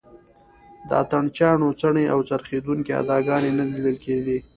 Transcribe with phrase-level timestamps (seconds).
[0.87, 4.37] د اتڼ چیانو څڼې او څرخېدونکې اداګانې نه لیدل کېږي.